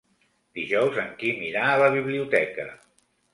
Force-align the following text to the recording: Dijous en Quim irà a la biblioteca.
Dijous 0.59 0.97
en 1.01 1.11
Quim 1.19 1.43
irà 1.49 1.67
a 1.67 1.77
la 1.83 1.91
biblioteca. 1.97 2.67